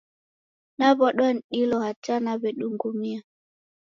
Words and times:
Naw'adwa 0.77 1.27
ni 1.33 1.41
dilo 1.51 1.77
hata 1.85 2.13
naw'edungumia 2.23 3.19